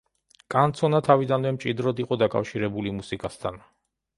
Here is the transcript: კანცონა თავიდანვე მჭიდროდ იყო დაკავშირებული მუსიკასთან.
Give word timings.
კანცონა 0.53 1.01
თავიდანვე 1.09 1.51
მჭიდროდ 1.57 2.01
იყო 2.05 2.19
დაკავშირებული 2.25 2.95
მუსიკასთან. 2.97 3.63